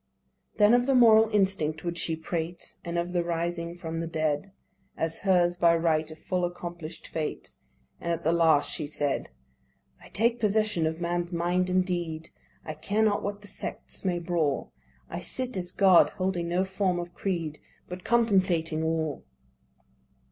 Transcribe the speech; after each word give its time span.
Then 0.57 0.73
of 0.73 0.87
the 0.87 0.95
moral 0.95 1.29
instinct 1.29 1.83
would 1.83 1.95
she 1.95 2.15
prate 2.15 2.73
And 2.83 2.97
of 2.97 3.13
the 3.13 3.23
rising 3.23 3.77
from 3.77 3.99
the 3.99 4.07
dead, 4.07 4.51
As 4.97 5.19
hers 5.19 5.57
by 5.57 5.75
right 5.77 6.09
of 6.09 6.17
full 6.17 6.43
accomplish'd 6.43 7.05
Fate; 7.05 7.53
And 7.99 8.11
at 8.11 8.23
the 8.23 8.31
last 8.31 8.71
she 8.71 8.87
said: 8.87 9.29
"I 10.01 10.09
take 10.09 10.39
possession 10.39 10.87
of 10.87 11.01
man's 11.01 11.31
mind 11.31 11.69
and 11.69 11.85
deed. 11.85 12.31
I 12.65 12.73
care 12.73 13.03
not 13.03 13.21
what 13.21 13.41
the 13.41 13.47
sects 13.47 14.03
may 14.03 14.17
brawl. 14.17 14.71
I 15.07 15.19
sit 15.19 15.55
as 15.55 15.71
God 15.71 16.09
holding 16.09 16.49
no 16.49 16.65
form 16.65 16.97
of 16.97 17.13
creed, 17.13 17.59
But 17.87 18.03
contemplating 18.03 18.81
all." 18.81 19.23